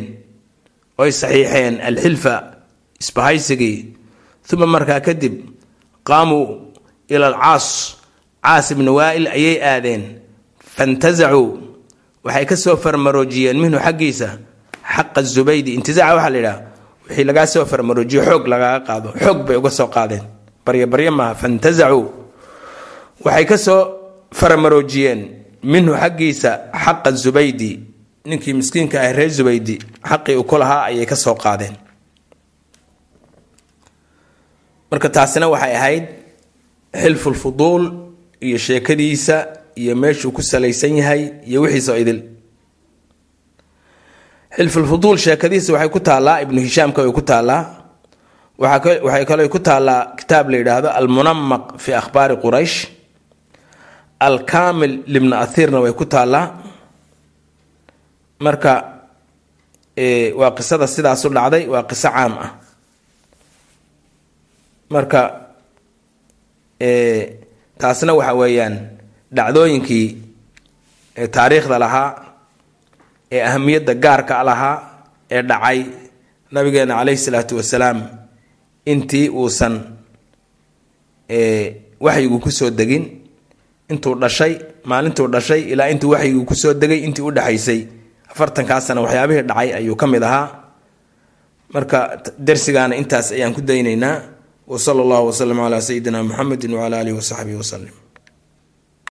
oy 0.98 1.12
saxiixeen 1.12 1.76
alxilfa 1.88 2.34
isbahaysigii 3.02 3.78
uma 4.54 4.66
markaa 4.66 5.00
kadib 5.00 5.36
qaamuu 6.04 6.74
ila 7.10 7.28
alcaas 7.32 7.98
caas 8.44 8.72
ibni 8.72 8.90
waa'il 8.90 9.28
ayay 9.28 9.58
aadeen 9.64 10.04
fantasacuu 10.76 11.60
waxay 12.24 12.46
ka 12.46 12.56
soo 12.56 12.78
farmaroojiyeen 12.78 13.58
minhu 13.60 13.80
xaggiisa 13.80 14.38
xaqa 14.96 15.22
zubaydi. 15.24 15.74
Intisaaca 15.78 16.16
waxaa 16.16 16.30
la 16.30 16.38
yidhaha 16.38 16.62
wixii 17.10 17.24
lagaa 17.30 17.46
soo 17.48 17.66
farmaroojiyo 17.66 18.22
xoog 18.26 18.48
lagaaga 18.48 18.80
qaado 18.88 19.10
xoog 19.24 19.40
bay 19.48 19.56
uga 19.58 19.70
soo 19.72 19.88
qaadeen. 19.88 20.24
Baryo 20.66 20.88
baryo 20.88 21.12
maaha 21.12 21.36
fantasacuu 21.36 22.06
waxay 23.26 23.46
ka 23.46 23.58
soo 23.58 23.82
faramaroojiyeen 24.34 25.20
minhu 25.64 25.94
xaggiisa 26.02 26.52
xaqa 26.84 27.12
zubaydi. 27.12 27.80
Ninkii 28.26 28.54
miskiinka 28.54 29.02
ah 29.02 29.12
reer 29.14 29.30
zubaydi 29.30 29.80
xaqii 30.10 30.36
uu 30.38 30.44
ku 30.46 30.58
lahaa 30.58 30.84
ayay 30.94 31.06
ka 31.06 31.16
soo 31.16 31.34
qaadeen 31.36 31.74
marka 34.92 35.10
taasina 35.16 35.48
waxay 35.54 35.74
ahayd 35.80 36.06
xilfulfuduul 37.02 37.84
iyo 38.46 38.58
sheekadiisa 38.58 39.36
iyo 39.82 39.96
meeshuu 39.96 40.32
ku 40.36 40.42
salaysan 40.42 40.94
yahay 41.00 41.22
iyo 41.50 41.62
wixiisoo 41.64 41.96
idil. 42.04 42.20
Xilfulfuduul 44.58 45.18
sheekadiisa 45.18 45.74
waxay 45.74 45.90
ku 45.96 46.00
taallaa 46.00 46.42
ibnu 46.44 46.60
hishaamka 46.62 47.02
way 47.04 47.12
ku 47.18 47.22
taallaa. 47.22 47.62
Waxay 48.62 49.26
kaloo 49.30 49.50
ku 49.56 49.60
taallaa 49.60 50.02
kitaab 50.20 50.50
la 50.52 50.58
yidhaahdo 50.60 50.90
almunamaq 51.00 51.64
fi 51.84 51.92
akhbaari 52.02 52.36
quraysh. 52.44 52.78
Alkaamil 54.28 54.94
libna 55.14 55.36
athiirna 55.46 55.80
way 55.84 55.94
ku 56.00 56.06
taallaa. 56.06 56.46
Marka 58.46 58.74
waa 60.40 60.52
qisada 60.58 60.88
sidaasu 60.88 61.28
dhacday 61.36 61.64
waa 61.74 61.84
qiso 61.90 62.10
caam 62.16 62.34
ah 62.46 62.50
marka 64.94 65.22
taasna 67.82 68.14
waxa 68.20 68.34
weeyaan 68.42 68.76
dhacdooyinkii 69.36 70.06
taariikhda 71.36 71.78
lahaa 71.80 72.10
ee 73.32 73.42
ahamiyadda 73.50 73.94
gaarka 74.04 74.44
lahaa 74.50 74.76
ee 75.32 75.42
dhacay 75.50 75.80
nabigeena 76.52 76.96
caleyhi 77.00 77.18
salaatu 77.26 77.56
wasalaam 77.60 78.00
intii 78.86 79.30
uusan 79.30 79.76
waxyigu 82.06 82.38
ku 82.44 82.52
soo 82.52 82.70
degin 82.70 83.04
intuu 83.92 84.16
dhashay 84.22 84.54
maalintuu 84.90 85.28
dhashay 85.34 85.62
ilaa 85.72 85.88
intuu 85.94 86.10
waxyigu 86.14 86.44
ku 86.50 86.56
soo 86.56 86.74
degay 86.74 87.00
intii 87.08 87.24
u 87.28 87.32
dhexaysay 87.38 87.80
afartankaasana 88.32 89.02
waxyaabihii 89.06 89.44
dhacay 89.50 89.70
ayuu 89.80 89.96
ka 89.96 90.08
mid 90.08 90.24
ahaa. 90.24 90.48
Marka 91.74 92.00
darsigaana 92.48 92.96
intaas 93.00 93.32
ayaan 93.32 93.54
ku 93.56 93.62
daynaynaa 93.62 94.16
wsala 94.74 95.00
allahu 95.06 95.26
waslama 95.30 95.64
calaa 95.68 95.82
sayidina 95.88 96.20
muxamedi 96.28 96.68
wcala 96.76 96.96
alihi 97.02 97.16
wasaxbihi 97.20 97.58
wasalim 97.62 97.94